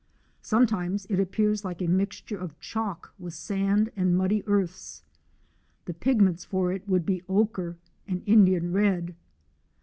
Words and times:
Sometimes 0.41 1.05
it 1.11 1.19
appears 1.19 1.63
like 1.63 1.79
a 1.79 1.85
mixture 1.87 2.35
of 2.35 2.57
chalk 2.59 3.13
with 3.19 3.35
sand 3.35 3.91
and 3.95 4.17
muddy 4.17 4.43
earths. 4.47 5.03
The 5.85 5.93
pigments 5.93 6.43
for 6.43 6.71
it 6.73 6.87
would 6.89 7.05
be 7.05 7.21
ochre 7.29 7.77
and 8.07 8.23
Indian 8.25 8.71
red. 8.73 9.13